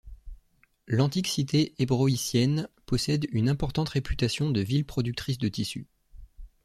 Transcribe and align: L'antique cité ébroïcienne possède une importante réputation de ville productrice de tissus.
L'antique 0.87 1.27
cité 1.27 1.75
ébroïcienne 1.77 2.67
possède 2.87 3.27
une 3.33 3.49
importante 3.49 3.89
réputation 3.89 4.49
de 4.49 4.59
ville 4.59 4.83
productrice 4.83 5.37
de 5.37 5.47
tissus. 5.47 5.87